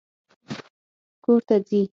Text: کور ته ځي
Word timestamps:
کور 1.23 1.41
ته 1.47 1.55
ځي 1.67 1.81